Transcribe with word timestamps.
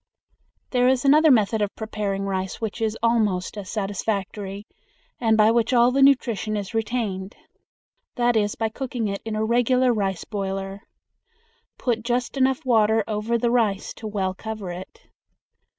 There 0.71 0.87
is 0.87 1.05
another 1.05 1.29
method 1.29 1.61
of 1.61 1.75
preparing 1.75 2.23
rice 2.23 2.59
which 2.59 2.81
is 2.81 2.97
almost 3.03 3.55
as 3.55 3.69
satisfactory, 3.69 4.65
and 5.19 5.37
by 5.37 5.51
which 5.51 5.73
all 5.73 5.91
the 5.91 6.01
nutrition 6.01 6.57
is 6.57 6.73
retained. 6.73 7.35
That 8.15 8.35
is 8.35 8.55
by 8.55 8.69
cooking 8.69 9.07
it 9.09 9.21
in 9.23 9.35
a 9.35 9.45
regular 9.45 9.93
rice 9.93 10.23
boiler. 10.23 10.81
Put 11.77 12.01
just 12.01 12.35
enough 12.35 12.65
water 12.65 13.03
over 13.07 13.37
the 13.37 13.51
rice 13.51 13.93
to 13.97 14.07
well 14.07 14.33
cover 14.33 14.71
it. 14.71 15.01